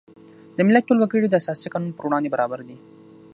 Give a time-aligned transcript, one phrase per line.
[0.57, 2.77] د ملت ټول وګړي د اساسي قانون په وړاندې برابر دي.